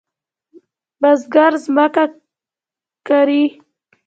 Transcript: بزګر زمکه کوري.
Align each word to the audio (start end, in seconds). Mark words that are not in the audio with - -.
بزګر 1.01 1.53
زمکه 1.63 2.05
کوري. 3.07 3.43